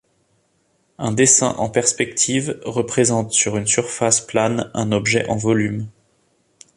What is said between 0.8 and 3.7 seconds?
Un dessin en perspective représente sur une